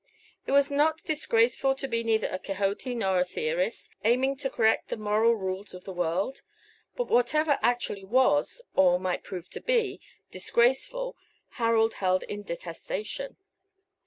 It 0.47 0.51
was 0.51 0.71
not 0.71 1.03
disgraceful 1.03 1.75
to 1.75 1.87
be 1.87 2.03
neither 2.03 2.25
a 2.27 2.39
Quixote 2.39 2.95
nor 2.95 3.19
a 3.19 3.23
theorist, 3.23 3.91
aiming 4.03 4.35
to 4.37 4.49
correct 4.49 4.87
the 4.87 4.97
moral 4.97 5.35
rules 5.35 5.75
of 5.75 5.83
the 5.83 5.93
world: 5.93 6.41
but 6.95 7.07
whatever 7.07 7.59
actually 7.61 8.03
was, 8.03 8.63
or 8.73 8.99
might 8.99 9.21
prove 9.23 9.47
to 9.51 9.61
be, 9.61 10.01
disgraceful, 10.31 11.15
Harold 11.51 11.93
held 12.01 12.23
in 12.23 12.41
detestation. 12.41 13.37